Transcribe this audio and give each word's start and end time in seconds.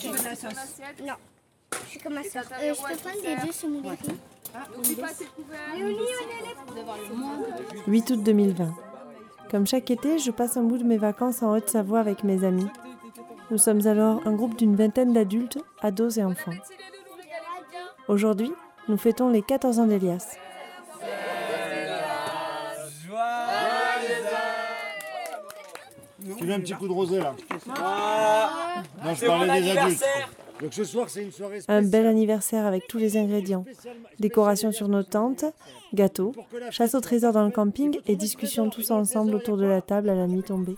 Tu 0.00 0.08
veux 0.08 0.18
de 0.18 0.24
la 0.24 0.36
sauce 0.36 0.80
Non. 1.04 1.14
Je 1.84 1.90
suis 1.90 2.00
comme 2.00 2.14
ma 2.14 2.22
soeur. 2.22 2.44
Euh, 2.60 2.74
je 2.74 2.80
peux 2.80 2.96
prendre 2.96 3.22
les 3.22 3.46
deux 3.46 3.52
sur 3.52 3.68
mon 3.68 3.82
café 3.82 4.12
8 7.86 8.10
août 8.10 8.22
2020. 8.22 8.74
Comme 9.50 9.66
chaque 9.66 9.90
été, 9.90 10.18
je 10.18 10.30
passe 10.30 10.56
un 10.56 10.62
bout 10.62 10.78
de 10.78 10.84
mes 10.84 10.96
vacances 10.96 11.42
en 11.42 11.54
Haute-Savoie 11.54 12.00
avec 12.00 12.24
mes 12.24 12.44
amis. 12.44 12.68
Nous 13.50 13.58
sommes 13.58 13.86
alors 13.86 14.26
un 14.26 14.32
groupe 14.32 14.56
d'une 14.56 14.74
vingtaine 14.74 15.12
d'adultes, 15.12 15.58
ados 15.80 16.16
et 16.16 16.24
enfants. 16.24 16.52
Aujourd'hui, 18.08 18.52
nous 18.88 18.96
fêtons 18.96 19.28
les 19.28 19.42
14 19.42 19.78
ans 19.78 19.86
d'Elias. 19.86 20.36
Tu 26.38 26.44
veux 26.44 26.52
un 26.52 26.60
petit 26.60 26.74
coup 26.74 26.88
de 26.88 26.92
rosé 26.92 27.18
là 27.18 27.34
Non, 29.04 29.14
je 29.14 29.26
parlais 29.26 29.60
des 29.60 29.70
adultes. 29.70 30.04
Donc 30.60 30.72
ce 30.72 30.84
soir, 30.84 31.10
c'est 31.10 31.22
une 31.22 31.32
soirée 31.32 31.60
Un 31.68 31.82
bel 31.82 32.06
anniversaire 32.06 32.64
avec 32.64 32.86
tous 32.88 32.98
les 32.98 33.16
ingrédients. 33.16 33.64
Décoration 34.18 34.72
sur 34.72 34.88
nos 34.88 35.02
tentes, 35.02 35.44
gâteaux, 35.92 36.32
chasse 36.70 36.94
au 36.94 37.00
trésor 37.00 37.32
dans 37.32 37.44
le 37.44 37.50
camping 37.50 37.98
et 38.06 38.16
discussion 38.16 38.70
tous 38.70 38.90
ensemble 38.90 39.34
autour 39.34 39.58
de 39.58 39.66
la 39.66 39.82
table 39.82 40.08
à 40.08 40.14
la 40.14 40.26
nuit 40.26 40.42
tombée. 40.42 40.76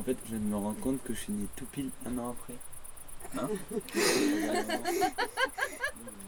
En 0.00 0.02
fait, 0.04 0.16
je 0.24 0.30
viens 0.30 0.38
de 0.38 0.44
me 0.44 0.56
rendre 0.56 0.78
compte 0.80 1.02
que 1.02 1.12
je 1.12 1.18
suis 1.18 1.32
né 1.32 1.46
tout 1.56 1.66
pile 1.66 1.90
un 2.06 2.16
an 2.18 2.30
après. 2.30 2.54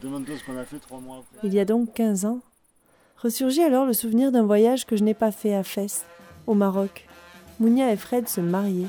Demande-toi 0.03 0.35
ce 0.37 0.45
qu'on 0.45 0.59
a 0.59 0.65
fait 0.65 0.79
trois 0.81 0.99
mois 1.01 1.19
après. 1.19 1.47
Il 1.47 1.55
y 1.55 1.61
a 1.61 1.65
donc 1.65 1.95
15 1.95 2.27
ans. 2.27 2.41
Ressurgit 3.17 3.63
alors 3.63 3.87
le 3.87 3.93
souvenir 3.93 4.33
d'un 4.33 4.43
voyage 4.43 4.87
que 4.87 4.97
je 4.97 5.05
n'ai 5.05 5.15
pas 5.15 5.31
fait 5.31 5.55
à 5.55 5.63
Fès, 5.63 6.05
au 6.47 6.55
Maroc. 6.55 7.07
Mounia 7.61 7.93
et 7.93 7.97
Fred 7.97 8.29
se 8.29 8.41
mariaient. 8.41 8.89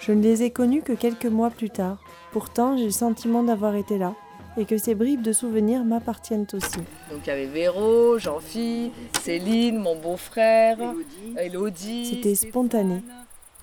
Je 0.00 0.12
ne 0.12 0.22
les 0.22 0.44
ai 0.44 0.50
connus 0.50 0.82
que 0.82 0.92
quelques 0.92 1.26
mois 1.26 1.50
plus 1.50 1.70
tard. 1.70 1.98
Pourtant, 2.32 2.76
j'ai 2.76 2.84
le 2.84 2.90
sentiment 2.90 3.42
d'avoir 3.42 3.74
été 3.74 3.98
là 3.98 4.14
et 4.56 4.64
que 4.64 4.78
ces 4.78 4.94
bribes 4.94 5.22
de 5.22 5.32
souvenirs 5.32 5.84
m'appartiennent 5.84 6.46
aussi. 6.52 6.78
Donc 7.10 7.20
il 7.24 7.26
y 7.26 7.30
avait 7.30 7.46
Véro, 7.46 8.18
Jean-Phi, 8.18 8.92
Céline, 9.20 9.78
mon 9.78 9.96
beau-frère, 10.00 10.78
Elodie. 11.36 12.06
C'était 12.06 12.34
spontané. 12.34 13.02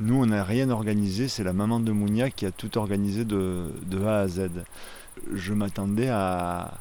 Nous, 0.01 0.21
on 0.21 0.25
n'a 0.25 0.43
rien 0.43 0.69
organisé. 0.69 1.29
C'est 1.29 1.43
la 1.43 1.53
maman 1.53 1.79
de 1.79 1.91
Mounia 1.91 2.29
qui 2.29 2.45
a 2.45 2.51
tout 2.51 2.77
organisé 2.77 3.23
de, 3.23 3.71
de 3.85 4.05
A 4.05 4.19
à 4.19 4.27
Z. 4.27 4.49
Je 5.33 5.53
m'attendais 5.53 6.09
à, 6.09 6.73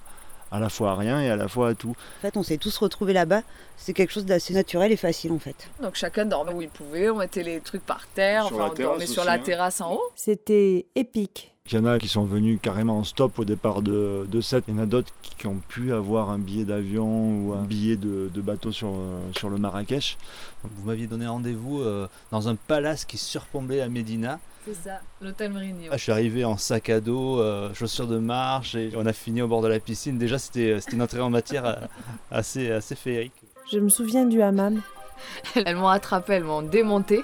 à 0.55 0.61
la 0.61 0.69
fois 0.69 0.93
à 0.93 0.95
rien 0.95 1.21
et 1.21 1.29
à 1.31 1.37
la 1.37 1.49
fois 1.49 1.71
à 1.71 1.75
tout. 1.75 1.97
En 2.19 2.23
fait, 2.23 2.37
on 2.37 2.45
s'est 2.45 2.59
tous 2.59 2.77
retrouvés 2.79 3.13
là-bas. 3.13 3.43
C'est 3.77 3.93
quelque 3.93 4.13
chose 4.13 4.25
d'assez 4.25 4.55
naturel 4.55 4.93
et 4.93 4.97
facile 4.97 5.33
en 5.33 5.39
fait. 5.41 5.69
Donc 5.83 5.97
chacun 5.97 6.25
dormait 6.25 6.53
où 6.53 6.63
il 6.63 6.69
pouvait, 6.69 7.11
on 7.11 7.17
mettait 7.17 7.43
les 7.43 7.61
trucs 7.61 7.85
par 7.85 8.07
terre, 8.07 8.47
Sur 8.47 8.57
enfin 8.57 8.67
la 8.67 8.71
on 8.71 8.75
dormait 8.75 9.07
sur 9.07 9.23
aussi, 9.23 9.27
la 9.27 9.33
hein. 9.35 9.39
terrasse 9.41 9.81
en 9.81 9.95
haut. 9.95 10.03
C'était 10.15 10.87
épique. 10.95 11.54
Il 11.70 11.77
y 11.77 11.79
en 11.79 11.87
a 11.87 11.98
qui 11.98 12.09
sont 12.09 12.27
venus 12.27 12.59
carrément 12.61 12.98
en 12.98 13.05
stop 13.05 13.39
au 13.39 13.47
départ 13.47 13.81
de, 13.81 14.27
de 14.31 14.41
7. 14.43 14.65
Il 14.69 14.75
y 14.75 14.79
en 14.79 14.83
a 14.83 14.84
d'autres 14.84 15.15
qui 15.23 15.47
ont 15.47 15.62
pu 15.67 15.95
avoir 15.95 16.29
un 16.29 16.39
billet 16.39 16.67
d'avion 16.67 17.07
ou 17.39 17.55
un 17.55 17.62
billet 17.62 17.97
de, 17.97 18.31
de 18.34 18.41
bateau 18.43 18.70
sur, 18.70 18.89
euh, 18.89 19.19
sur 19.34 19.48
le 19.48 19.57
Marrakech. 19.57 20.19
Vous 20.62 20.85
m'aviez 20.85 21.07
donné 21.07 21.27
rendez-vous 21.27 21.81
euh, 21.81 22.07
dans 22.31 22.48
un 22.48 22.55
palace 22.55 23.07
qui 23.07 23.17
surplombait 23.17 23.81
à 23.81 23.89
Médina. 23.89 24.41
C'est 24.67 24.75
ça, 24.75 25.01
l'hôtel 25.23 25.55
Mérigny. 25.55 25.89
Ah, 25.91 25.97
je 25.97 26.03
suis 26.03 26.12
arrivé 26.12 26.45
en 26.45 26.59
sac 26.59 26.91
à 26.91 27.01
dos, 27.01 27.41
euh, 27.41 27.73
chaussures 27.73 28.09
de 28.09 28.19
marche 28.19 28.75
et 28.75 28.92
on 28.95 29.07
a 29.07 29.15
fini 29.15 29.41
au 29.41 29.48
bord 29.48 29.62
de 29.62 29.69
la 29.69 29.81
piscine. 29.81 30.19
Déjà, 30.19 30.39
c'était 30.39 30.79
c'était 30.81 30.97
une 30.97 31.03
entrée 31.03 31.23
en 31.23 31.31
matière 31.31 31.89
assez, 32.31 32.70
assez 32.70 32.95
féerique. 32.95 33.33
Je 33.73 33.79
me 33.79 33.89
souviens 33.89 34.27
du 34.27 34.42
hammam. 34.42 34.83
Elles 35.55 35.77
m'ont 35.77 35.89
attrapé, 35.89 36.35
elles 36.35 36.45
m'ont 36.45 36.61
démonté. 36.61 37.23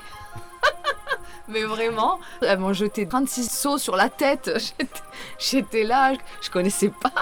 Mais 1.50 1.64
vraiment, 1.64 2.20
elles 2.42 2.58
m'ont 2.58 2.72
jeté 2.72 3.06
36 3.08 3.50
sauts 3.50 3.78
sur 3.78 3.96
la 3.96 4.08
tête. 4.08 4.50
J'étais- 5.38 5.84
là, 5.84 6.12
je 6.40 6.50
connaissais 6.50 6.88
pas. 6.90 7.12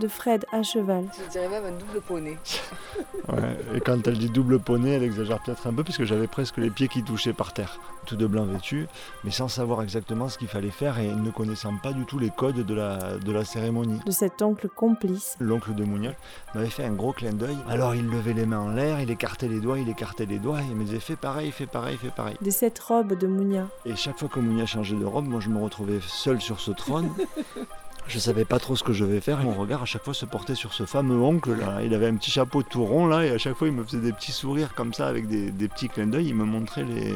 De 0.00 0.08
Fred 0.08 0.44
à 0.52 0.62
cheval. 0.62 1.04
Je 1.24 1.30
dirais 1.30 1.48
même 1.48 1.64
un 1.64 1.72
double 1.78 2.00
poney. 2.00 2.36
Ouais, 3.28 3.58
et 3.74 3.80
quand 3.80 4.06
elle 4.06 4.18
dit 4.18 4.28
double 4.30 4.60
poney, 4.60 4.90
elle 4.90 5.02
exagère 5.02 5.42
peut-être 5.42 5.66
un 5.66 5.74
peu 5.74 5.82
parce 5.82 5.96
que 5.98 6.04
j'avais 6.04 6.28
presque 6.28 6.58
les 6.58 6.70
pieds 6.70 6.86
qui 6.86 7.02
touchaient 7.02 7.32
par 7.32 7.52
terre. 7.52 7.80
Tout 8.04 8.14
de 8.14 8.24
blanc 8.24 8.44
vêtu, 8.44 8.86
mais 9.24 9.32
sans 9.32 9.48
savoir 9.48 9.82
exactement 9.82 10.28
ce 10.28 10.38
qu'il 10.38 10.46
fallait 10.46 10.70
faire 10.70 11.00
et 11.00 11.08
ne 11.08 11.30
connaissant 11.32 11.76
pas 11.76 11.92
du 11.92 12.04
tout 12.04 12.20
les 12.20 12.30
codes 12.30 12.64
de 12.64 12.72
la, 12.74 13.16
de 13.18 13.32
la 13.32 13.44
cérémonie. 13.44 13.98
de 14.06 14.12
cet 14.12 14.42
oncle 14.42 14.68
complice. 14.68 15.34
L'oncle 15.40 15.74
de 15.74 15.82
Mougnac 15.82 16.16
m'avait 16.54 16.70
fait 16.70 16.84
un 16.84 16.92
gros 16.92 17.12
clin 17.12 17.32
d'œil. 17.32 17.56
Alors 17.68 17.96
il 17.96 18.08
levait 18.08 18.32
les 18.32 18.46
mains 18.46 18.60
en 18.60 18.68
l'air, 18.70 19.00
il 19.00 19.10
écartait 19.10 19.48
les 19.48 19.58
doigts, 19.58 19.80
il 19.80 19.88
écartait 19.88 20.26
les 20.26 20.38
doigts, 20.38 20.60
et 20.60 20.66
il 20.70 20.76
me 20.76 20.84
disait 20.84 21.00
fais 21.00 21.16
pareil, 21.16 21.50
fais 21.50 21.66
pareil, 21.66 21.96
fais 21.96 22.10
pareil. 22.10 22.36
de 22.40 22.50
cette 22.50 22.78
robe 22.78 23.18
de 23.18 23.26
Mounia. 23.26 23.66
Et 23.84 23.96
chaque 23.96 24.20
fois 24.20 24.28
que 24.28 24.38
Mounia 24.38 24.66
changeait 24.66 24.94
de 24.94 25.04
robe, 25.04 25.26
moi 25.26 25.40
je 25.40 25.48
me 25.48 25.60
retrouvais 25.60 25.98
seul 26.06 26.40
sur 26.40 26.60
ce 26.60 26.70
trône. 26.70 27.10
Je 28.08 28.18
savais 28.20 28.44
pas 28.44 28.58
trop 28.58 28.76
ce 28.76 28.84
que 28.84 28.92
je 28.92 29.04
devais 29.04 29.20
faire 29.20 29.40
et 29.40 29.44
mon 29.44 29.52
regard 29.54 29.82
à 29.82 29.84
chaque 29.84 30.04
fois 30.04 30.14
se 30.14 30.24
portait 30.26 30.54
sur 30.54 30.72
ce 30.72 30.84
fameux 30.86 31.20
oncle 31.20 31.52
là. 31.54 31.80
Il 31.84 31.92
avait 31.92 32.06
un 32.06 32.14
petit 32.16 32.30
chapeau 32.30 32.62
tout 32.62 32.84
rond 32.84 33.06
là 33.06 33.24
et 33.24 33.30
à 33.30 33.38
chaque 33.38 33.54
fois 33.56 33.66
il 33.66 33.74
me 33.74 33.82
faisait 33.84 33.98
des 34.00 34.12
petits 34.12 34.32
sourires 34.32 34.74
comme 34.74 34.94
ça 34.94 35.08
avec 35.08 35.26
des, 35.26 35.50
des 35.50 35.68
petits 35.68 35.88
clins 35.88 36.06
d'œil. 36.06 36.28
Il 36.28 36.34
me 36.36 36.44
montrait 36.44 36.84
les, 36.84 37.14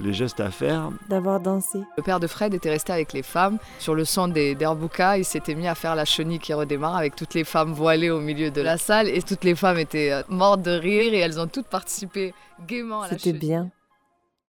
les 0.00 0.12
gestes 0.12 0.40
à 0.40 0.50
faire. 0.50 0.90
d'avoir 1.08 1.38
dansé. 1.40 1.78
Le 1.96 2.02
père 2.02 2.18
de 2.20 2.26
Fred 2.26 2.52
était 2.54 2.70
resté 2.70 2.92
avec 2.92 3.12
les 3.12 3.22
femmes. 3.22 3.58
Sur 3.78 3.94
le 3.94 4.04
son 4.04 4.26
des 4.28 4.54
derbouka, 4.56 5.16
il 5.16 5.24
s'était 5.24 5.54
mis 5.54 5.68
à 5.68 5.74
faire 5.76 5.94
la 5.94 6.04
chenille 6.04 6.40
qui 6.40 6.52
redémarre 6.52 6.96
avec 6.96 7.14
toutes 7.14 7.34
les 7.34 7.44
femmes 7.44 7.72
voilées 7.72 8.10
au 8.10 8.20
milieu 8.20 8.50
de 8.50 8.60
la 8.60 8.78
salle. 8.78 9.08
Et 9.08 9.22
toutes 9.22 9.44
les 9.44 9.54
femmes 9.54 9.78
étaient 9.78 10.12
euh, 10.12 10.22
mortes 10.28 10.60
de 10.62 10.72
rire 10.72 11.14
et 11.14 11.18
elles 11.18 11.38
ont 11.40 11.46
toutes 11.46 11.68
participé 11.68 12.34
gaiement 12.66 13.02
à 13.02 13.04
la 13.08 13.10
C'était 13.12 13.30
chenille. 13.30 13.38
bien. 13.38 13.70